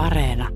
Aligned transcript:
Areena. 0.00 0.48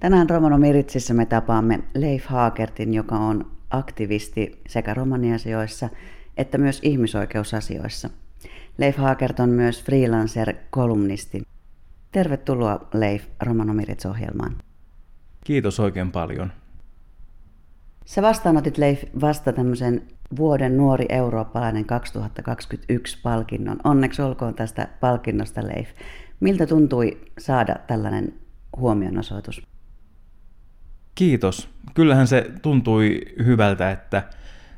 Tänään 0.00 0.30
Romano 0.30 0.58
Miritsissä 0.58 1.14
me 1.14 1.26
tapaamme 1.26 1.80
Leif 1.94 2.24
Haakertin, 2.26 2.94
joka 2.94 3.18
on 3.18 3.50
aktivisti 3.70 4.62
sekä 4.68 4.94
romaniasioissa 4.94 5.88
että 6.36 6.58
myös 6.58 6.80
ihmisoikeusasioissa. 6.82 8.10
Leif 8.78 8.96
Haakert 8.96 9.40
on 9.40 9.48
myös 9.48 9.84
freelancer-kolumnisti. 9.84 11.42
Tervetuloa 12.12 12.88
Leif 12.94 13.24
Romano 13.42 13.74
Mirits-ohjelmaan. 13.74 14.56
Kiitos 15.44 15.80
oikein 15.80 16.12
paljon. 16.12 16.52
Sä 18.04 18.22
vastaanotit 18.22 18.78
Leif 18.78 19.04
vasta 19.20 19.52
tämmöisen 19.52 20.02
vuoden 20.36 20.76
nuori 20.76 21.06
eurooppalainen 21.08 21.84
2021 21.84 23.18
palkinnon. 23.22 23.76
Onneksi 23.84 24.22
olkoon 24.22 24.54
tästä 24.54 24.88
palkinnosta 25.00 25.66
Leif. 25.66 25.88
Miltä 26.40 26.66
tuntui 26.66 27.20
saada 27.38 27.74
tällainen 27.86 28.34
huomionosoitus? 28.76 29.62
Kiitos. 31.14 31.68
Kyllähän 31.94 32.26
se 32.26 32.50
tuntui 32.62 33.20
hyvältä, 33.44 33.90
että 33.90 34.22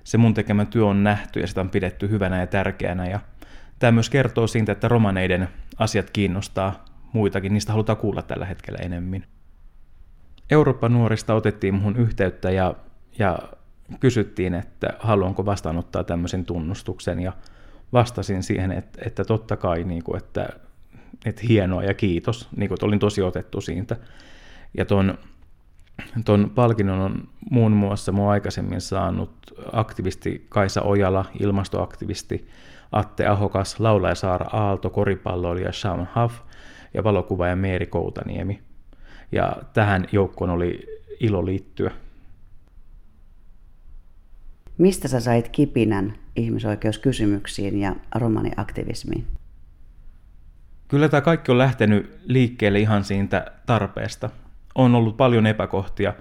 se 0.04 0.18
mun 0.18 0.34
tekemä 0.34 0.64
työ 0.64 0.86
on 0.86 1.04
nähty 1.04 1.40
ja 1.40 1.46
sitä 1.46 1.60
on 1.60 1.70
pidetty 1.70 2.10
hyvänä 2.10 2.40
ja 2.40 2.46
tärkeänä. 2.46 3.06
Ja 3.06 3.20
tämä 3.78 3.92
myös 3.92 4.10
kertoo 4.10 4.46
siitä, 4.46 4.72
että 4.72 4.88
romaneiden 4.88 5.48
asiat 5.78 6.10
kiinnostaa 6.10 6.84
muitakin, 7.12 7.54
niistä 7.54 7.72
halutaan 7.72 7.98
kuulla 7.98 8.22
tällä 8.22 8.46
hetkellä 8.46 8.78
enemmän. 8.82 9.24
Euroopan 10.50 10.92
nuorista 10.92 11.34
otettiin 11.34 11.74
muhun 11.74 11.96
yhteyttä 11.96 12.50
ja, 12.50 12.74
ja 13.18 13.38
kysyttiin, 14.00 14.54
että 14.54 14.88
haluanko 14.98 15.46
vastaanottaa 15.46 16.04
tämmöisen 16.04 16.44
tunnustuksen 16.44 17.20
ja 17.20 17.32
vastasin 17.92 18.42
siihen, 18.42 18.72
että, 18.72 18.98
että 19.06 19.24
totta 19.24 19.56
kai, 19.56 19.84
niin 19.84 20.04
kuin, 20.04 20.16
että, 20.16 20.48
että 21.24 21.42
hienoa 21.48 21.84
ja 21.84 21.94
kiitos, 21.94 22.48
niin 22.56 22.68
kuin, 22.68 22.78
olin 22.82 22.98
tosi 22.98 23.22
otettu 23.22 23.60
siitä. 23.60 23.96
Ja 24.76 24.84
ton, 24.84 25.18
ton 26.24 26.50
palkinnon 26.54 27.00
on 27.00 27.28
muun 27.50 27.72
muassa 27.72 28.12
mun 28.12 28.30
aikaisemmin 28.30 28.80
saanut 28.80 29.30
aktivisti 29.72 30.46
Kaisa 30.48 30.82
Ojala, 30.82 31.24
ilmastoaktivisti 31.40 32.48
Atte 32.92 33.26
Ahokas, 33.26 33.80
laulaja 33.80 34.14
Saara 34.14 34.46
Aalto, 34.52 34.90
koripalloilija 34.90 35.72
Sean 35.72 36.08
Huff 36.16 36.34
ja 36.94 37.04
valokuvaaja 37.04 37.56
Meeri 37.56 37.86
Koutaniemi. 37.86 38.60
Ja 39.32 39.56
tähän 39.72 40.06
joukkoon 40.12 40.50
oli 40.50 40.86
ilo 41.20 41.46
liittyä. 41.46 41.90
Mistä 44.78 45.08
sä 45.08 45.20
sait 45.20 45.48
kipinän 45.48 46.14
ihmisoikeuskysymyksiin 46.36 47.80
ja 47.80 47.96
romaniaktivismiin? 48.14 49.37
Kyllä 50.88 51.08
tämä 51.08 51.20
kaikki 51.20 51.52
on 51.52 51.58
lähtenyt 51.58 52.20
liikkeelle 52.24 52.78
ihan 52.78 53.04
siitä 53.04 53.46
tarpeesta. 53.66 54.30
On 54.74 54.94
ollut 54.94 55.16
paljon 55.16 55.46
epäkohtia 55.46 56.14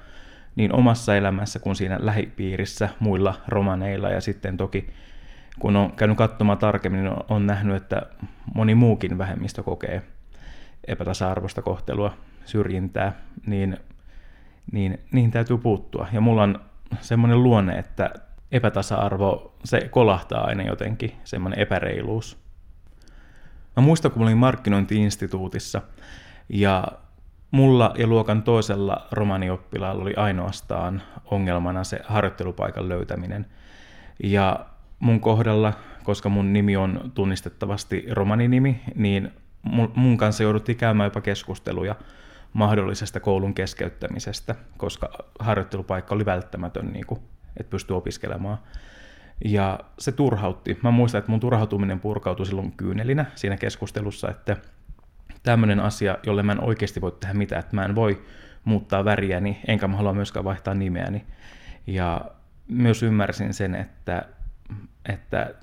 niin 0.55 0.73
omassa 0.73 1.15
elämässä 1.15 1.59
kuin 1.59 1.75
siinä 1.75 1.97
lähipiirissä 2.01 2.89
muilla 2.99 3.35
romaneilla 3.47 4.09
ja 4.09 4.21
sitten 4.21 4.57
toki 4.57 4.87
kun 5.59 5.75
on 5.75 5.91
käynyt 5.91 6.17
katsomaan 6.17 6.57
tarkemmin, 6.57 7.03
niin 7.03 7.15
on 7.29 7.47
nähnyt, 7.47 7.75
että 7.75 8.01
moni 8.55 8.75
muukin 8.75 9.17
vähemmistö 9.17 9.63
kokee 9.63 10.01
epätasa-arvoista 10.87 11.61
kohtelua, 11.61 12.17
syrjintää, 12.45 13.13
niin, 13.45 13.77
niin 14.71 14.99
niihin 15.11 15.31
täytyy 15.31 15.57
puuttua. 15.57 16.07
Ja 16.11 16.21
mulla 16.21 16.43
on 16.43 16.59
semmoinen 17.01 17.43
luonne, 17.43 17.79
että 17.79 18.09
epätasa-arvo, 18.51 19.55
se 19.63 19.87
kolahtaa 19.91 20.45
aina 20.45 20.63
jotenkin, 20.63 21.11
semmoinen 21.23 21.59
epäreiluus. 21.59 22.46
Mä 23.77 23.83
muistan, 23.83 24.11
kun 24.11 24.21
mä 24.21 24.25
olin 24.25 24.37
markkinointiinstituutissa 24.37 25.81
ja 26.49 26.87
mulla 27.51 27.93
ja 27.97 28.07
luokan 28.07 28.43
toisella 28.43 29.07
romanioppilaalla 29.11 30.01
oli 30.01 30.13
ainoastaan 30.15 31.01
ongelmana 31.25 31.83
se 31.83 31.99
harjoittelupaikan 32.07 32.89
löytäminen. 32.89 33.45
Ja 34.23 34.65
mun 34.99 35.19
kohdalla, 35.19 35.73
koska 36.03 36.29
mun 36.29 36.53
nimi 36.53 36.77
on 36.77 37.11
tunnistettavasti 37.13 38.05
romaninimi, 38.11 38.81
niin 38.95 39.31
mun 39.95 40.17
kanssa 40.17 40.43
jouduttiin 40.43 40.77
käymään 40.77 41.07
jopa 41.07 41.21
keskusteluja 41.21 41.95
mahdollisesta 42.53 43.19
koulun 43.19 43.53
keskeyttämisestä, 43.53 44.55
koska 44.77 45.09
harjoittelupaikka 45.39 46.15
oli 46.15 46.25
välttämätön 46.25 46.87
niin 46.93 47.05
kuin 47.05 47.19
että 47.57 47.69
pystyy 47.69 47.97
opiskelemaan. 47.97 48.57
Ja 49.45 49.79
se 49.99 50.11
turhautti. 50.11 50.79
Mä 50.83 50.91
muistan, 50.91 51.19
että 51.19 51.31
mun 51.31 51.39
turhautuminen 51.39 51.99
purkautui 51.99 52.45
silloin 52.45 52.71
kyynelinä 52.71 53.25
siinä 53.35 53.57
keskustelussa, 53.57 54.29
että 54.29 54.57
tämmöinen 55.43 55.79
asia, 55.79 56.17
jolle 56.25 56.43
mä 56.43 56.51
en 56.51 56.63
oikeasti 56.63 57.01
voi 57.01 57.11
tehdä 57.11 57.33
mitään, 57.33 57.59
että 57.59 57.75
mä 57.75 57.85
en 57.85 57.95
voi 57.95 58.21
muuttaa 58.63 59.05
väriäni, 59.05 59.59
enkä 59.67 59.87
mä 59.87 59.97
halua 59.97 60.13
myöskään 60.13 60.45
vaihtaa 60.45 60.73
nimeäni. 60.73 61.25
Ja 61.87 62.21
myös 62.67 63.03
ymmärsin 63.03 63.53
sen, 63.53 63.75
että, 63.75 64.25
että 65.09 65.53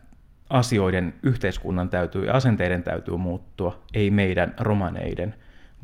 asioiden, 0.51 1.15
yhteiskunnan 1.23 1.89
täytyy 1.89 2.25
ja 2.25 2.35
asenteiden 2.35 2.83
täytyy 2.83 3.17
muuttua, 3.17 3.83
ei 3.95 4.11
meidän 4.11 4.55
romaneiden 4.61 5.35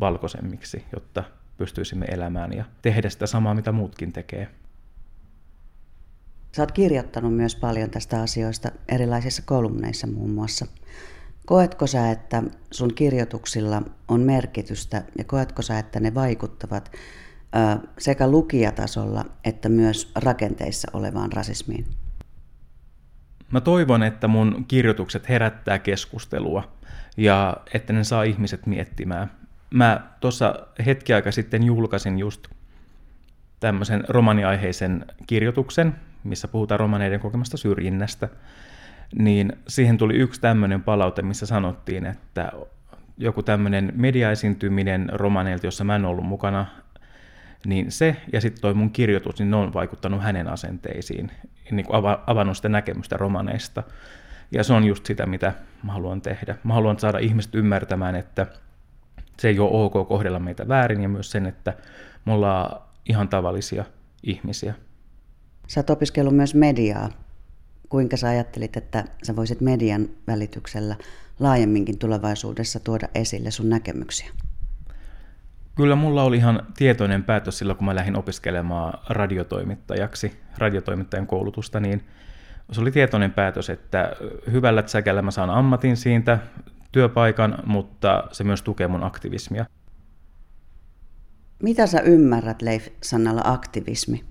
valkoisemmiksi, 0.01 0.85
jotta 0.93 1.25
pystyisimme 1.59 2.07
elämään 2.07 2.53
ja 2.53 2.65
tehdä 2.83 3.11
sitä 3.11 3.27
samaa, 3.27 3.55
mitä 3.55 3.73
muutkin 3.73 4.13
tekee. 4.13 4.49
Sä 6.53 6.63
oot 6.63 6.73
kirjoittanut 6.73 7.35
myös 7.35 7.57
paljon 7.57 7.91
tästä 7.91 8.23
asioista 8.23 8.71
erilaisissa 8.89 9.43
kolumneissa 9.47 10.07
muun 10.07 10.31
muassa. 10.31 10.67
Koetko 11.47 11.87
sä, 11.87 12.11
että 12.11 12.43
sun 12.71 12.95
kirjoituksilla 12.95 13.83
on 14.09 14.21
merkitystä 14.21 15.03
ja 15.19 15.25
koetko 15.25 15.63
sä, 15.63 15.79
että 15.79 16.01
ne 16.01 16.15
vaikuttavat 16.15 16.93
sekä 17.99 18.31
lukijatasolla 18.31 19.25
että 19.45 19.69
myös 19.69 20.13
rakenteissa 20.15 20.91
olevaan 20.93 21.33
rasismiin? 21.33 21.87
Mä 23.51 23.61
toivon, 23.61 24.03
että 24.03 24.29
mun 24.29 24.65
kirjoitukset 24.69 25.29
herättää 25.29 25.79
keskustelua 25.79 26.73
ja 27.17 27.57
että 27.75 27.93
ne 27.93 28.05
saa 28.05 28.23
ihmiset 28.23 28.67
miettimään. 28.67 29.31
Mä 29.71 30.11
tuossa 30.21 30.55
hetki 30.87 31.13
aika 31.13 31.33
sitten 31.33 31.63
julkaisin 31.63 32.19
just 32.19 32.49
tämmöisen 33.61 34.05
romaniaiheisen 34.09 35.07
kirjoituksen, 35.27 35.95
missä 36.25 36.49
puhutaan 36.49 36.81
romaneiden 36.81 37.21
kokemasta 37.21 37.57
syrjinnästä, 37.57 38.29
niin 39.19 39.53
siihen 39.69 39.99
tuli 39.99 40.15
yksi 40.15 40.41
tämmöinen 40.41 40.83
palaute, 40.83 41.23
missä 41.23 41.47
sanottiin, 41.47 42.07
että 42.07 42.53
joku 43.19 43.43
tämmöinen 43.43 43.93
mediaesiintyminen 43.97 45.09
romaneilta, 45.13 45.67
jossa 45.67 45.85
mä 45.85 45.97
en 45.97 46.05
ollut 46.05 46.25
mukana, 46.25 46.67
niin 47.67 47.93
se 47.93 48.17
ja 48.33 48.41
sitten 48.41 48.63
toi 48.63 48.75
mun 48.75 48.91
kirjoitus, 48.91 49.39
niin 49.39 49.51
ne 49.51 49.57
on 49.57 49.75
vaikuttanut 49.75 50.23
hänen 50.23 50.49
asenteisiin, 50.49 51.31
niin 51.71 51.87
kuin 51.87 51.97
avannut 52.27 52.57
sitä 52.57 52.69
näkemystä 52.69 53.17
romaneista. 53.17 53.83
Ja 54.53 54.65
se 54.65 54.73
on 54.73 54.85
just 54.85 55.07
sitä, 55.07 55.27
mitä 55.27 55.53
mä 55.83 55.93
haluan 55.93 56.21
tehdä. 56.21 56.57
Mä 56.65 56.75
haluan 56.75 56.99
saada 56.99 57.19
ihmiset 57.19 57.55
ymmärtämään, 57.55 58.15
että 58.15 58.47
se 59.39 59.49
ei 59.49 59.59
ole 59.59 59.71
ok 59.85 60.09
kohdella 60.09 60.39
meitä 60.39 60.69
väärin 60.69 61.03
ja 61.03 61.09
myös 61.09 61.31
sen, 61.31 61.47
että 61.47 61.75
me 62.25 62.33
ollaan 62.33 62.81
ihan 63.07 63.29
tavallisia 63.29 63.85
ihmisiä. 64.23 64.75
Sä 65.71 65.81
oot 65.81 65.91
opiskellut 65.91 66.37
myös 66.37 66.55
mediaa. 66.55 67.11
Kuinka 67.89 68.17
sä 68.17 68.29
ajattelit, 68.29 68.77
että 68.77 69.05
sä 69.23 69.37
voisit 69.37 69.61
median 69.61 70.09
välityksellä 70.27 70.97
laajemminkin 71.41 71.99
tulevaisuudessa 71.99 72.81
tuoda 72.81 73.09
esille 73.15 73.51
sun 73.51 73.69
näkemyksiä? 73.69 74.31
Kyllä 75.75 75.97
mulla 75.97 76.23
oli 76.23 76.37
ihan 76.37 76.67
tietoinen 76.77 77.25
päätös 77.25 77.59
silloin, 77.59 77.77
kun 77.77 77.85
mä 77.85 77.95
lähdin 77.95 78.19
opiskelemaan 78.19 78.99
radiotoimittajaksi, 79.09 80.41
radiotoimittajan 80.59 81.27
koulutusta, 81.27 81.81
niin 81.81 82.05
se 82.73 82.81
oli 82.81 82.91
tietoinen 82.91 83.33
päätös, 83.33 83.71
että 83.71 84.13
hyvällä 84.53 84.83
säkällä 84.87 85.23
mä 85.23 85.31
saan 85.31 85.51
ammatin 85.51 85.97
siitä, 85.97 86.39
työpaikan, 86.93 87.59
mutta 87.67 88.25
se 88.33 88.45
myös 88.45 88.63
tukee 88.63 88.89
mun 88.89 89.05
aktivismia. 89.05 89.65
Mitä 91.63 91.87
sä 91.87 92.01
ymmärrät, 92.01 92.63
Leif, 92.63 92.89
sanalla 93.03 93.43
aktivismi? 93.45 94.25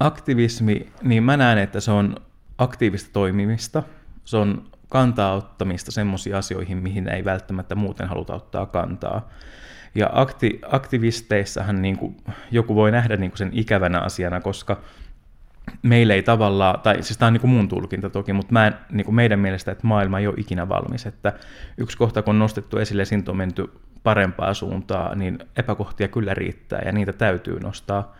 Aktivismi, 0.00 0.86
niin 1.02 1.22
mä 1.22 1.36
näen, 1.36 1.58
että 1.58 1.80
se 1.80 1.90
on 1.90 2.16
aktiivista 2.58 3.10
toimimista, 3.12 3.82
se 4.24 4.36
on 4.36 4.64
kantaa 4.88 5.34
ottamista 5.34 5.92
semmoisiin 5.92 6.36
asioihin, 6.36 6.78
mihin 6.78 7.08
ei 7.08 7.24
välttämättä 7.24 7.74
muuten 7.74 8.08
haluta 8.08 8.34
ottaa 8.34 8.66
kantaa. 8.66 9.28
Ja 9.94 10.10
akti, 10.12 10.60
aktivisteissahan 10.70 11.82
niin 11.82 11.96
kuin, 11.96 12.16
joku 12.50 12.74
voi 12.74 12.90
nähdä 12.90 13.16
niin 13.16 13.30
kuin 13.30 13.38
sen 13.38 13.50
ikävänä 13.52 14.00
asiana, 14.00 14.40
koska 14.40 14.80
meillä 15.82 16.14
ei 16.14 16.22
tavallaan, 16.22 16.80
tai 16.80 17.02
siis 17.02 17.18
tämä 17.18 17.26
on 17.26 17.32
niin 17.32 17.40
kuin 17.40 17.50
mun 17.50 17.68
tulkinta 17.68 18.10
toki, 18.10 18.32
mutta 18.32 18.52
mä 18.52 18.66
en, 18.66 18.74
niin 18.90 19.04
kuin 19.04 19.14
meidän 19.14 19.38
mielestä, 19.38 19.72
että 19.72 19.86
maailma 19.86 20.18
ei 20.18 20.26
ole 20.26 20.34
ikinä 20.38 20.68
valmis. 20.68 21.06
Että 21.06 21.32
yksi 21.78 21.96
kohta, 21.96 22.22
kun 22.22 22.34
on 22.34 22.38
nostettu 22.38 22.78
esille, 22.78 23.04
siitä 23.04 23.30
on 23.30 23.36
menty 23.36 23.70
parempaa 24.02 24.54
suuntaa, 24.54 25.14
niin 25.14 25.38
epäkohtia 25.56 26.08
kyllä 26.08 26.34
riittää 26.34 26.82
ja 26.84 26.92
niitä 26.92 27.12
täytyy 27.12 27.60
nostaa 27.60 28.14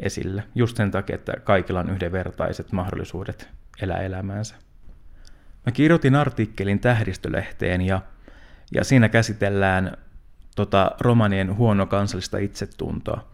esille. 0.00 0.44
Just 0.54 0.76
sen 0.76 0.90
takia, 0.90 1.14
että 1.14 1.32
kaikilla 1.44 1.80
on 1.80 1.90
yhdenvertaiset 1.90 2.72
mahdollisuudet 2.72 3.48
elää 3.82 4.00
elämäänsä. 4.02 4.54
Mä 5.66 5.72
kirjoitin 5.72 6.14
artikkelin 6.14 6.80
tähdistölehteen 6.80 7.80
ja 7.80 8.00
Ja 8.74 8.84
siinä 8.84 9.08
käsitellään 9.08 9.96
tota, 10.56 10.90
romanien 11.00 11.56
huono 11.56 11.86
kansallista 11.86 12.38
itsetuntoa 12.38 13.24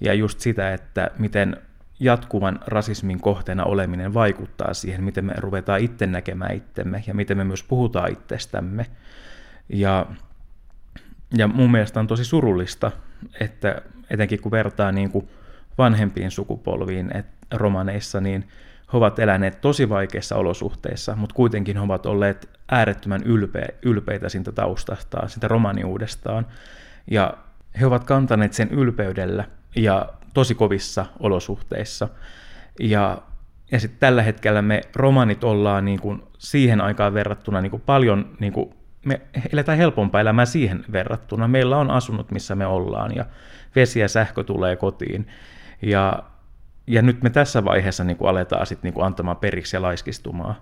ja 0.00 0.14
just 0.14 0.40
sitä, 0.40 0.72
että 0.74 1.10
miten 1.18 1.56
jatkuvan 2.00 2.60
rasismin 2.66 3.20
kohteena 3.20 3.64
oleminen 3.64 4.14
vaikuttaa 4.14 4.74
siihen, 4.74 5.04
miten 5.04 5.24
me 5.24 5.32
ruvetaan 5.36 5.80
itse 5.80 6.06
näkemään 6.06 6.54
itsemme 6.54 7.04
ja 7.06 7.14
miten 7.14 7.36
me 7.36 7.44
myös 7.44 7.62
puhutaan 7.62 8.12
itsestämme. 8.12 8.86
Ja, 9.68 10.06
ja 11.36 11.48
mun 11.48 11.70
mielestä 11.70 12.00
on 12.00 12.06
tosi 12.06 12.24
surullista, 12.24 12.92
että 13.40 13.82
etenkin 14.10 14.40
kun 14.40 14.52
vertaa 14.52 14.92
niin 14.92 15.10
kuin 15.10 15.28
vanhempiin 15.78 16.30
sukupolviin 16.30 17.16
että 17.16 17.56
romaneissa, 17.56 18.20
niin 18.20 18.48
he 18.92 18.98
ovat 18.98 19.18
eläneet 19.18 19.60
tosi 19.60 19.88
vaikeissa 19.88 20.36
olosuhteissa, 20.36 21.16
mutta 21.16 21.34
kuitenkin 21.34 21.76
he 21.76 21.82
ovat 21.82 22.06
olleet 22.06 22.50
äärettömän 22.70 23.22
ylpeä, 23.22 23.68
ylpeitä 23.82 24.28
siitä 24.28 24.52
taustastaan, 24.52 25.28
sitä 25.28 25.48
romaniuudestaan. 25.48 26.46
Ja 27.10 27.34
he 27.80 27.86
ovat 27.86 28.04
kantaneet 28.04 28.52
sen 28.52 28.70
ylpeydellä 28.70 29.44
ja 29.76 30.08
tosi 30.34 30.54
kovissa 30.54 31.06
olosuhteissa. 31.20 32.08
Ja, 32.80 33.22
ja 33.72 33.80
sitten 33.80 34.00
tällä 34.00 34.22
hetkellä 34.22 34.62
me 34.62 34.80
romanit 34.94 35.44
ollaan 35.44 35.84
niin 35.84 36.00
kuin 36.00 36.22
siihen 36.38 36.80
aikaan 36.80 37.14
verrattuna 37.14 37.60
niin 37.60 37.70
kuin 37.70 37.82
paljon, 37.86 38.36
niin 38.40 38.52
kuin, 38.52 38.74
me 39.04 39.20
eletään 39.52 39.78
helpompaa 39.78 40.20
elämää 40.20 40.44
siihen 40.44 40.84
verrattuna. 40.92 41.48
Meillä 41.48 41.76
on 41.76 41.90
asunnot, 41.90 42.30
missä 42.30 42.54
me 42.54 42.66
ollaan 42.66 43.16
ja 43.16 43.24
vesi 43.76 44.00
ja 44.00 44.08
sähkö 44.08 44.44
tulee 44.44 44.76
kotiin. 44.76 45.26
Ja, 45.82 46.22
ja 46.86 47.02
nyt 47.02 47.22
me 47.22 47.30
tässä 47.30 47.64
vaiheessa 47.64 48.04
niin 48.04 48.16
kuin 48.16 48.28
aletaan 48.28 48.66
sit 48.66 48.82
niin 48.82 48.94
kuin 48.94 49.06
antamaan 49.06 49.36
periksi 49.36 49.76
ja 49.76 49.82
laiskistumaan. 49.82 50.54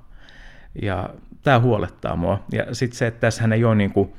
Ja 0.82 1.10
tämä 1.42 1.60
huolettaa 1.60 2.16
mua. 2.16 2.44
Ja 2.52 2.74
sitten 2.74 2.98
se, 2.98 3.06
että 3.06 3.20
tässähän 3.20 3.52
ei 3.52 3.64
ole 3.64 3.74
niin 3.74 3.92
kuin, 3.92 4.14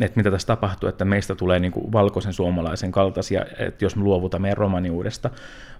että 0.00 0.16
mitä 0.16 0.30
tässä 0.30 0.46
tapahtuu, 0.46 0.88
että 0.88 1.04
meistä 1.04 1.34
tulee 1.34 1.58
niin 1.58 1.72
kuin 1.72 1.92
valkoisen 1.92 2.32
suomalaisen 2.32 2.92
kaltaisia, 2.92 3.44
että 3.58 3.84
jos 3.84 3.96
me 3.96 4.02
luovutaan 4.02 4.42
meidän 4.42 4.56
romaniudesta, 4.56 5.30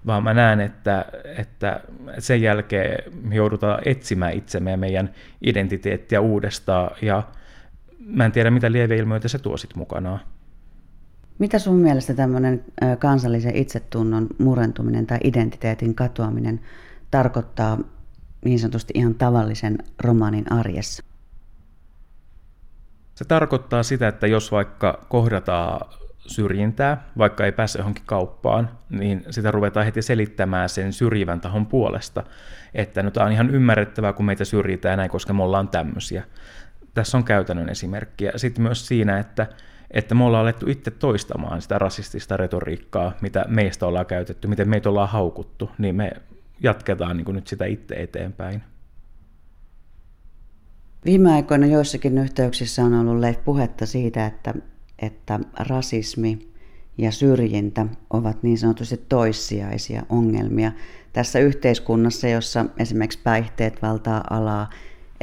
vaan 0.07 0.23
mä 0.23 0.35
näen, 0.35 0.61
että, 0.61 1.05
että 1.37 1.81
sen 2.19 2.43
jälkeen 2.43 3.13
me 3.23 3.35
joudutaan 3.35 3.81
etsimään 3.85 4.33
itsemme 4.33 4.71
ja 4.71 4.77
meidän 4.77 5.11
identiteettiä 5.43 6.21
uudestaan, 6.21 6.91
ja 7.03 7.23
mä 8.07 8.25
en 8.25 8.33
tiedä, 8.33 8.51
mitä 8.51 8.73
lieveilmiöitä 8.73 9.29
se 9.29 9.39
tuo 9.39 9.57
sitten 9.57 9.79
mukanaan. 9.79 10.21
Mitä 11.39 11.59
sun 11.59 11.77
mielestä 11.77 12.15
tämmöinen 12.15 12.65
kansallisen 12.99 13.57
itsetunnon 13.57 14.27
murentuminen 14.39 15.07
tai 15.07 15.19
identiteetin 15.25 15.95
katoaminen 15.95 16.61
tarkoittaa 17.11 17.79
niin 18.45 18.59
sanotusti 18.59 18.93
ihan 18.97 19.15
tavallisen 19.15 19.79
romanin 20.01 20.53
arjessa? 20.53 21.05
Se 23.15 23.25
tarkoittaa 23.25 23.83
sitä, 23.83 24.09
että 24.09 24.27
jos 24.27 24.53
vaikka 24.53 25.07
kohdataan 25.09 25.89
syrjintää, 26.27 27.07
vaikka 27.19 27.45
ei 27.45 27.53
pääse 27.53 27.79
johonkin 27.79 28.05
kauppaan, 28.07 28.71
niin 28.91 29.25
sitä 29.31 29.51
ruvetaan 29.51 29.87
heti 29.87 30.03
selittämään 30.03 30.69
sen 30.69 30.93
syrjivän 30.93 31.41
tahon 31.41 31.67
puolesta, 31.67 32.25
että 32.75 33.03
no 33.03 33.11
tämä 33.11 33.27
on 33.27 33.33
ihan 33.33 33.51
ymmärrettävää, 33.51 34.13
kun 34.13 34.27
meitä 34.27 34.45
syrjitään 34.45 34.99
näin, 34.99 35.11
koska 35.11 35.33
me 35.33 35.43
ollaan 35.43 35.69
tämmöisiä. 35.69 36.25
Tässä 36.95 37.19
on 37.19 37.25
käytännön 37.25 37.69
esimerkkiä. 37.69 38.33
Sitten 38.37 38.63
myös 38.63 38.87
siinä, 38.87 39.19
että, 39.19 39.47
että 39.93 40.15
me 40.15 40.25
ollaan 40.25 40.43
alettu 40.43 40.71
itse 40.71 40.91
toistamaan 40.91 41.63
sitä 41.63 41.79
rasistista 41.79 42.37
retoriikkaa, 42.37 43.13
mitä 43.21 43.45
meistä 43.49 43.87
ollaan 43.87 44.07
käytetty, 44.07 44.49
miten 44.49 44.69
meitä 44.69 44.89
ollaan 44.89 45.09
haukuttu, 45.09 45.71
niin 45.79 45.95
me 45.95 46.13
jatketaan 46.61 47.17
niin 47.17 47.35
nyt 47.35 47.47
sitä 47.47 47.65
itse 47.65 47.95
eteenpäin. 47.95 48.63
Viime 51.05 51.33
aikoina 51.33 51.67
joissakin 51.67 52.19
yhteyksissä 52.19 52.85
on 52.85 52.95
ollut 52.95 53.21
Leif 53.21 53.45
puhetta 53.45 53.87
siitä, 53.87 54.27
että, 54.27 54.55
että 54.99 55.41
rasismi 55.59 56.53
ja 56.99 57.11
syrjintä 57.11 57.87
ovat 58.11 58.43
niin 58.43 58.59
sanotusti 58.59 58.97
toissijaisia 59.09 60.03
ongelmia 60.09 60.73
tässä 61.13 61.39
yhteiskunnassa, 61.39 62.29
jossa 62.29 62.65
esimerkiksi 62.79 63.19
päihteet 63.25 63.83
valtaa 63.83 64.25
alaa. 64.31 64.71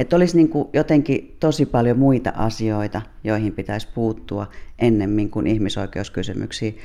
Että 0.00 0.16
olisi 0.16 0.36
niin 0.36 0.48
kuin 0.48 0.68
jotenkin 0.72 1.36
tosi 1.40 1.66
paljon 1.66 1.98
muita 1.98 2.32
asioita, 2.36 3.02
joihin 3.24 3.52
pitäisi 3.52 3.88
puuttua 3.94 4.50
ennemmin 4.78 5.30
kuin 5.30 5.46
ihmisoikeuskysymyksiin. 5.46 6.78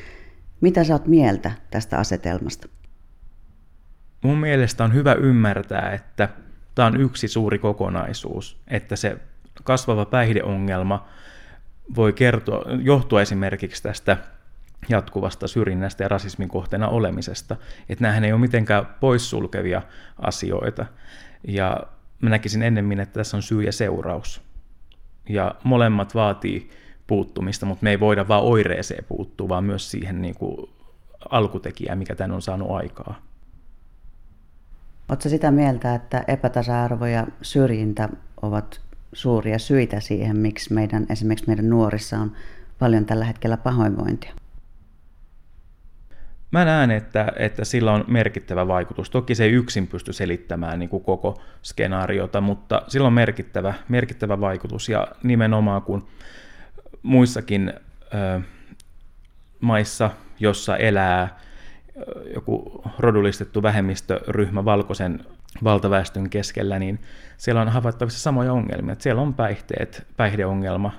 Mitä 0.61 0.83
sä 0.83 0.93
oot 0.93 1.07
mieltä 1.07 1.51
tästä 1.71 1.97
asetelmasta? 1.97 2.67
Mun 4.21 4.37
mielestä 4.37 4.83
on 4.83 4.93
hyvä 4.93 5.13
ymmärtää, 5.13 5.91
että 5.91 6.29
tämä 6.75 6.85
on 6.85 7.01
yksi 7.01 7.27
suuri 7.27 7.59
kokonaisuus, 7.59 8.57
että 8.67 8.95
se 8.95 9.17
kasvava 9.63 10.05
päihdeongelma 10.05 11.07
voi 11.95 12.13
kertoa, 12.13 12.65
johtua 12.83 13.21
esimerkiksi 13.21 13.83
tästä 13.83 14.17
jatkuvasta 14.89 15.47
syrjinnästä 15.47 16.03
ja 16.03 16.07
rasismin 16.07 16.49
kohteena 16.49 16.87
olemisesta. 16.87 17.55
Että 17.89 18.01
nämähän 18.01 18.23
ei 18.23 18.31
ole 18.31 18.41
mitenkään 18.41 18.85
poissulkevia 18.99 19.81
asioita. 20.19 20.85
Ja 21.47 21.83
mä 22.21 22.29
näkisin 22.29 22.61
ennemmin, 22.61 22.99
että 22.99 23.13
tässä 23.13 23.37
on 23.37 23.43
syy 23.43 23.63
ja 23.63 23.71
seuraus. 23.71 24.41
Ja 25.29 25.55
molemmat 25.63 26.15
vaatii 26.15 26.69
puuttumista, 27.07 27.65
mutta 27.65 27.83
me 27.83 27.89
ei 27.89 27.99
voida 27.99 28.27
vaan 28.27 28.43
oireeseen 28.43 29.05
puuttua, 29.07 29.49
vaan 29.49 29.63
myös 29.63 29.91
siihen 29.91 30.21
niin 30.21 30.35
kuin 30.35 30.69
alkutekijään, 31.29 31.97
mikä 31.97 32.15
tämän 32.15 32.31
on 32.31 32.41
saanut 32.41 32.71
aikaa. 32.71 33.21
Oletko 35.09 35.29
sitä 35.29 35.51
mieltä, 35.51 35.95
että 35.95 36.23
epätasa-arvo 36.27 37.05
ja 37.05 37.27
syrjintä 37.41 38.09
ovat 38.41 38.81
suuria 39.13 39.59
syitä 39.59 39.99
siihen, 39.99 40.37
miksi 40.37 40.73
meidän, 40.73 41.05
esimerkiksi 41.09 41.47
meidän 41.47 41.69
nuorissa 41.69 42.19
on 42.19 42.31
paljon 42.79 43.05
tällä 43.05 43.25
hetkellä 43.25 43.57
pahoinvointia? 43.57 44.33
Mä 46.55 46.65
näen, 46.65 46.91
että, 46.91 47.31
että 47.35 47.65
sillä 47.65 47.91
on 47.91 48.05
merkittävä 48.07 48.67
vaikutus. 48.67 49.09
Toki 49.09 49.35
se 49.35 49.43
ei 49.43 49.51
yksin 49.51 49.87
pysty 49.87 50.13
selittämään 50.13 50.79
niin 50.79 50.89
kuin 50.89 51.03
koko 51.03 51.41
skenaariota, 51.63 52.41
mutta 52.41 52.81
sillä 52.87 53.07
on 53.07 53.13
merkittävä, 53.13 53.73
merkittävä 53.89 54.39
vaikutus. 54.39 54.89
Ja 54.89 55.07
nimenomaan 55.23 55.81
kun 55.81 56.07
muissakin 57.03 57.73
ö, 58.13 58.41
maissa, 59.59 60.11
jossa 60.39 60.77
elää 60.77 61.39
joku 62.33 62.83
rodullistettu 62.99 63.63
vähemmistöryhmä 63.63 64.65
valkoisen 64.65 65.19
valtaväestön 65.63 66.29
keskellä, 66.29 66.79
niin 66.79 66.99
siellä 67.37 67.61
on 67.61 67.69
havaittavissa 67.69 68.19
samoja 68.19 68.53
ongelmia. 68.53 68.93
Että 68.93 69.03
siellä 69.03 69.21
on 69.21 69.33
päihteet, 69.33 70.07
päihdeongelma 70.17 70.91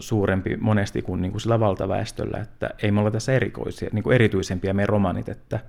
suurempi 0.00 0.56
monesti 0.56 1.02
kuin, 1.02 1.22
niin 1.22 1.32
kuin 1.32 1.40
sillä 1.40 1.60
valtaväestöllä, 1.60 2.38
että 2.38 2.70
ei 2.82 2.90
me 2.90 3.00
olla 3.00 3.10
tässä 3.10 3.32
erikoisia, 3.32 3.88
niin 3.92 4.02
kuin 4.02 4.14
erityisempiä 4.14 4.72
me 4.72 4.86
romanit, 4.86 5.28
että, 5.28 5.60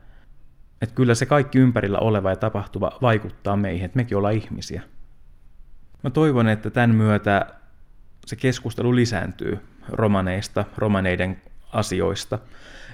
että 0.82 0.96
kyllä 0.96 1.16
se 1.16 1.26
kaikki 1.26 1.60
ympärillä 1.60 2.00
oleva 2.00 2.30
ja 2.30 2.36
tapahtuva 2.36 2.98
vaikuttaa 3.02 3.56
meihin, 3.56 3.86
että 3.86 4.00
mekin 4.00 4.18
ollaan 4.18 4.34
ihmisiä. 4.34 4.82
Mä 6.04 6.10
toivon, 6.10 6.48
että 6.48 6.70
tämän 6.70 6.96
myötä 6.96 7.46
se 8.26 8.36
keskustelu 8.36 8.96
lisääntyy 8.96 9.60
romaneista, 9.90 10.66
romaneiden 10.78 11.42
asioista, 11.74 12.40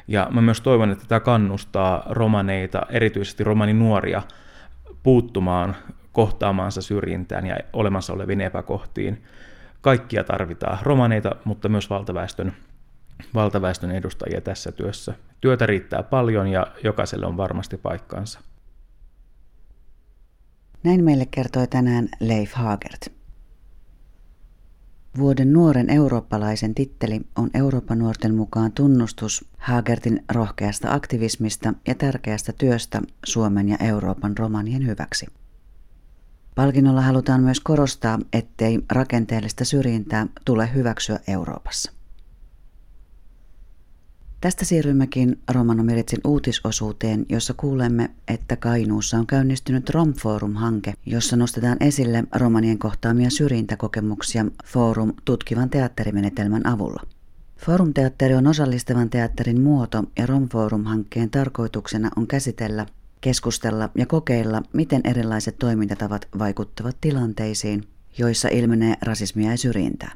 ja 0.08 0.28
mä 0.32 0.42
myös 0.42 0.62
toivon, 0.62 0.92
että 0.92 1.06
tämä 1.08 1.20
kannustaa 1.20 2.04
romaneita, 2.10 2.82
erityisesti 2.90 3.44
nuoria, 3.74 4.22
puuttumaan 5.04 5.76
kohtaamaansa 6.12 6.82
syrjintään 6.82 7.46
ja 7.46 7.58
olemassa 7.74 8.14
oleviin 8.14 8.42
epäkohtiin. 8.42 9.24
Kaikkia 9.82 10.24
tarvitaan, 10.24 10.78
romaneita, 10.82 11.36
mutta 11.46 11.70
myös 11.70 11.90
valtaväestön, 11.90 12.54
valtaväestön 13.34 13.92
edustajia 13.92 14.42
tässä 14.42 14.72
työssä. 14.72 15.14
Työtä 15.42 15.66
riittää 15.66 16.04
paljon 16.04 16.48
ja 16.48 16.68
jokaiselle 16.84 17.26
on 17.26 17.38
varmasti 17.38 17.78
paikkansa. 17.78 18.40
Näin 20.84 21.04
meille 21.04 21.26
kertoi 21.32 21.68
tänään 21.68 22.10
Leif 22.20 22.54
Hagert. 22.54 23.20
Vuoden 25.18 25.54
nuoren 25.54 25.90
eurooppalaisen 25.90 26.76
titteli 26.76 27.22
on 27.36 27.50
Euroopan 27.54 28.00
nuorten 28.00 28.36
mukaan 28.36 28.72
tunnustus 28.72 29.46
Hagertin 29.58 30.24
rohkeasta 30.32 30.94
aktivismista 30.94 31.74
ja 31.88 31.96
tärkeästä 31.96 32.54
työstä 32.54 33.02
Suomen 33.26 33.70
ja 33.70 33.78
Euroopan 33.80 34.38
romanien 34.38 34.88
hyväksi. 34.88 35.39
Palkinnolla 36.60 37.02
halutaan 37.02 37.44
myös 37.44 37.60
korostaa, 37.60 38.20
ettei 38.34 38.80
rakenteellista 38.92 39.66
syrjintää 39.66 40.28
tule 40.46 40.70
hyväksyä 40.74 41.20
Euroopassa. 41.28 41.92
Tästä 44.42 44.66
siirrymmekin 44.66 45.40
Romano 45.52 45.84
Meritsin 45.84 46.20
uutisosuuteen, 46.28 47.26
jossa 47.30 47.54
kuulemme, 47.54 48.10
että 48.28 48.56
Kainuussa 48.56 49.18
on 49.18 49.28
käynnistynyt 49.28 49.90
Romforum-hanke, 49.90 50.94
jossa 51.06 51.36
nostetaan 51.36 51.78
esille 51.80 52.24
romanien 52.36 52.80
kohtaamia 52.80 53.30
syrjintäkokemuksia 53.30 54.46
Forum 54.66 55.14
tutkivan 55.26 55.70
teatterimenetelmän 55.70 56.68
avulla. 56.68 57.04
Forum-teatteri 57.58 58.36
on 58.36 58.48
osallistavan 58.48 59.10
teatterin 59.10 59.62
muoto 59.62 60.04
ja 60.18 60.26
Romforum-hankkeen 60.26 61.30
tarkoituksena 61.30 62.10
on 62.16 62.28
käsitellä, 62.28 62.86
keskustella 63.22 63.90
ja 63.96 64.06
kokeilla, 64.06 64.62
miten 64.74 65.02
erilaiset 65.04 65.58
toimintatavat 65.58 66.28
vaikuttavat 66.40 66.98
tilanteisiin, 67.02 67.88
joissa 68.18 68.48
ilmenee 68.48 68.96
rasismia 69.02 69.52
ja 69.52 69.58
syrjintää. 69.58 70.12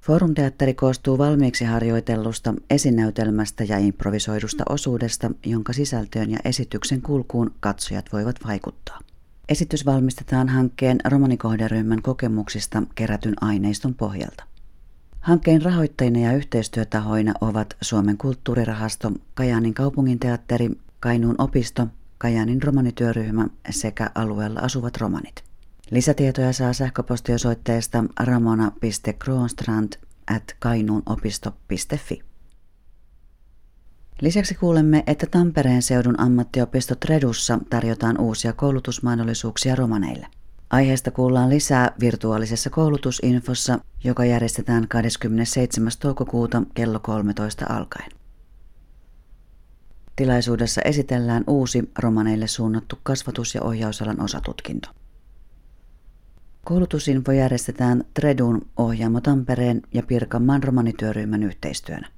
Forumteatteri 0.00 0.74
koostuu 0.74 1.18
valmiiksi 1.18 1.64
harjoitellusta 1.64 2.54
esinäytelmästä 2.70 3.64
ja 3.64 3.78
improvisoidusta 3.78 4.64
osuudesta, 4.68 5.30
jonka 5.46 5.72
sisältöön 5.72 6.30
ja 6.30 6.38
esityksen 6.44 7.02
kulkuun 7.02 7.54
katsojat 7.60 8.06
voivat 8.12 8.36
vaikuttaa. 8.46 8.98
Esitys 9.48 9.86
valmistetaan 9.86 10.48
hankkeen 10.48 10.98
romanikohderyhmän 11.04 12.02
kokemuksista 12.02 12.82
kerätyn 12.94 13.34
aineiston 13.40 13.94
pohjalta. 13.94 14.44
Hankkeen 15.20 15.62
rahoittajina 15.62 16.18
ja 16.18 16.32
yhteistyötahoina 16.32 17.34
ovat 17.40 17.76
Suomen 17.80 18.18
kulttuurirahasto, 18.18 19.12
Kajaanin 19.34 19.74
kaupunginteatteri, 19.74 20.70
Kainuun 21.00 21.34
opisto, 21.38 21.86
Kajaanin 22.18 22.62
romanityöryhmä 22.62 23.46
sekä 23.70 24.10
alueella 24.14 24.60
asuvat 24.60 24.96
romanit. 24.96 25.44
Lisätietoja 25.90 26.52
saa 26.52 26.72
sähköpostiosoitteesta 26.72 28.04
ramona.kronstrand 28.20 29.92
at 30.30 30.56
kainuunopisto.fi. 30.58 32.22
Lisäksi 34.20 34.54
kuulemme, 34.54 35.04
että 35.06 35.26
Tampereen 35.26 35.82
seudun 35.82 36.20
ammattiopisto 36.20 36.94
Tredussa 36.94 37.58
tarjotaan 37.70 38.20
uusia 38.20 38.52
koulutusmahdollisuuksia 38.52 39.74
romaneille. 39.74 40.26
Aiheesta 40.70 41.10
kuullaan 41.10 41.50
lisää 41.50 41.92
virtuaalisessa 42.00 42.70
koulutusinfossa, 42.70 43.78
joka 44.04 44.24
järjestetään 44.24 44.88
27. 44.88 45.92
toukokuuta 46.00 46.62
kello 46.74 47.00
13 47.00 47.66
alkaen. 47.68 48.17
Tilaisuudessa 50.18 50.80
esitellään 50.84 51.44
uusi 51.46 51.90
romaneille 51.98 52.46
suunnattu 52.46 52.98
kasvatus- 53.02 53.54
ja 53.54 53.62
ohjausalan 53.62 54.20
osatutkinto. 54.20 54.88
Koulutusinfo 56.64 57.32
järjestetään 57.32 58.04
Tredun 58.14 58.68
ohjaamo 58.76 59.20
Tampereen 59.20 59.82
ja 59.94 60.02
Pirkanmaan 60.02 60.62
romanityöryhmän 60.62 61.42
yhteistyönä. 61.42 62.10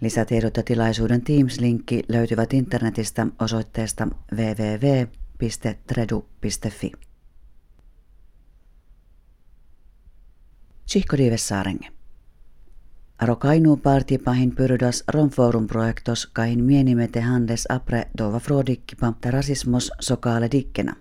Lisätiedot 0.00 0.56
ja 0.56 0.62
tilaisuuden 0.62 1.22
Teams-linkki 1.22 2.02
löytyvät 2.08 2.52
internetistä 2.52 3.26
osoitteesta 3.40 4.08
www.tredu.fi. 4.36 5.32
Tsihkodives 10.86 11.48
Saarenge. 11.48 12.03
Aro 13.18 13.36
kainuu 13.36 13.76
pahin 14.24 14.54
pyrdas 14.54 15.04
romforum 15.08 15.66
projektos 15.66 16.26
kain 16.26 16.64
mienimete 16.64 17.20
handes 17.20 17.66
apre 17.68 18.06
dova 18.18 18.38
frodikkipa 18.38 19.12
ta 19.20 19.30
rasismos 19.30 19.90
sokaale 20.00 20.48
dikkena. 20.52 20.96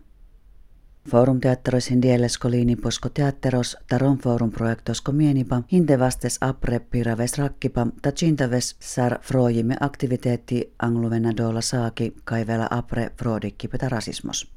Forum 1.09 1.39
teatteros 1.39 1.89
hindieleskolini 1.89 2.75
posko 2.75 3.09
teatteros 3.09 3.77
taron 3.87 4.17
forum 4.17 4.51
projektosko 4.51 5.11
mienipa 5.11 5.61
hinte 5.71 5.99
vastes 5.99 6.37
apre 6.41 6.79
piraves 6.79 7.37
rakkipa 7.37 7.87
ta 8.01 8.11
cintaves 8.11 8.75
sar 8.79 9.19
frojimme 9.21 9.75
aktiviteetti 9.79 10.73
angluvena 10.79 11.33
dola 11.37 11.61
saaki 11.61 12.13
kaivela 12.23 12.67
apre 12.71 13.11
frodikkipa 13.17 13.89
rasismos. 13.89 14.53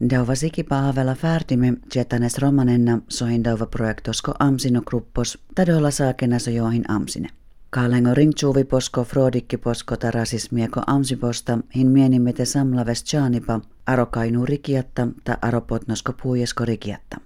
Dauva 0.00 0.34
sikipa 0.34 0.76
havela 0.76 1.14
färdimme 1.14 1.72
jetanes 1.94 2.38
romanenna 2.38 2.98
sohin 3.08 3.44
dauva 3.44 3.66
projektosko 3.66 4.34
amsino 4.38 4.82
gruppos 4.82 5.38
tadolla 5.54 5.90
saakena 5.90 6.38
so 6.38 6.50
joihin 6.50 6.84
amsine. 6.88 7.28
Kaalengo 7.70 8.14
ringtsuuvi 8.14 8.64
posko 8.64 9.04
frodikki 9.04 9.56
posko 9.56 9.96
ta 9.96 10.10
rasismieko 10.10 10.82
amsiposta 10.86 11.58
hin 11.74 11.90
mienimete 11.90 12.44
samlaves 12.44 13.04
chaanipa 13.04 13.60
arokainu 13.86 14.46
rikiatta 14.46 15.08
ta 15.24 15.38
aropotnosko 15.42 16.12
puujesko 16.22 16.64
rikiatta. 16.64 17.16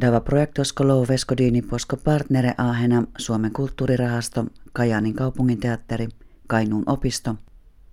Dava 0.00 0.20
projektosko 0.20 0.88
louvesko 0.88 1.34
posko 1.70 1.96
partnere 1.96 2.54
ahena 2.58 3.04
Suomen 3.18 3.52
kulttuurirahasto, 3.52 4.46
Kajaanin 4.72 5.14
kaupunginteatteri, 5.14 6.08
Kainuun 6.46 6.84
opisto, 6.86 7.34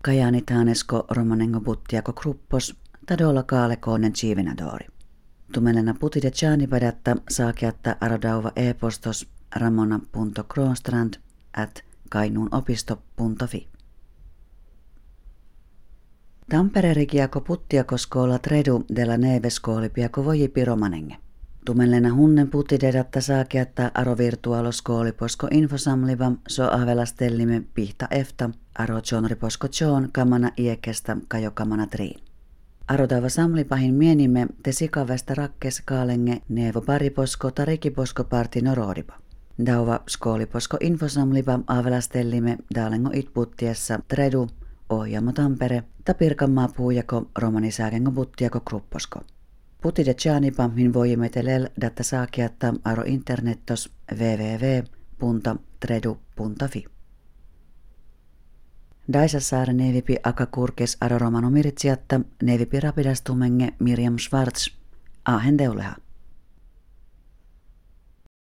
Kajaani 0.01 0.41
taanesko 0.41 1.05
romanengo 1.09 1.61
buttiako 1.61 2.13
gruppos, 2.13 2.75
tadolla 3.05 3.43
kaale 3.43 3.75
koonen 3.75 4.13
chiivinadori. 4.13 4.87
Tumelena 5.53 5.93
putide 5.99 6.31
chaanipadatta 6.31 7.15
saakiatta 7.29 7.95
arodauva 8.01 8.51
e-postos 8.55 9.27
ramona.kronstrand 9.55 11.13
at 11.57 11.83
kainuunopisto.fi. 12.09 13.67
Tampere 16.49 16.93
rikiako 16.93 17.41
puttiakoskoolla 17.41 18.39
tredu 18.39 18.85
della 18.95 19.17
neveskooli 19.17 19.89
piako 19.89 20.25
voji 20.25 20.47
piromanenge. 20.47 21.15
Tumellena 21.65 22.13
hunnen 22.13 22.49
puttidedatta 22.49 23.21
saakiatta 23.21 23.91
aro 23.93 24.17
virtuaaloskooli 24.17 25.11
posko 25.11 25.47
infosamliva 25.51 26.31
so 26.47 26.63
ahvelastellime 26.71 27.63
pihta 27.73 28.07
efta 28.11 28.49
aro 28.79 29.01
chonri 29.01 29.35
posko 29.35 29.67
chon 29.67 30.09
kamana 30.11 30.51
iekestä 30.59 31.17
kajo 31.27 31.51
kamana 31.51 31.87
triin. 31.87 32.34
Arotava 32.87 33.29
samlipahin 33.29 33.93
mienimme 33.93 34.47
te 34.63 34.71
sikavesta 34.71 35.33
rakkes 35.33 35.81
kaalenge 35.85 36.41
nevo 36.49 36.81
pariposko 36.81 37.51
tarikiposko 37.51 38.23
parti 38.23 38.61
norodipa. 38.61 39.13
Dauva 39.65 39.99
skooliposko 40.07 40.77
infosamliva 40.81 41.59
avelastellime 41.67 42.57
daalengo 42.75 43.09
itputtiessa 43.13 43.99
tredu 44.07 44.47
ohjaamo 44.89 45.31
Tampere 45.31 45.83
ta 46.05 46.13
Pirkanmaa 46.13 46.67
puujako 46.67 47.27
romanisääkengo 47.37 48.11
buttiako 48.11 48.59
grupposko. 48.59 49.21
Puti 49.81 50.05
de 50.05 50.13
Chanipa 50.13 50.67
min 50.67 50.93
voimetelel 50.93 51.69
datta 51.81 52.03
saakiatta 52.03 52.73
aro 52.83 53.03
internettos 53.05 53.89
www.tredu.fi. 54.11 54.85
Daisassaare 59.13 59.73
nevipi 59.73 60.15
akakurkes 60.23 60.97
aro 61.01 61.17
romano 61.17 61.49
miritsiatta 61.49 62.19
nevipi 62.41 62.79
rapidastumenge 62.79 63.73
Miriam 63.79 64.17
Schwarz. 64.17 64.67
Ahen 65.25 65.57
deuleha. 65.57 65.95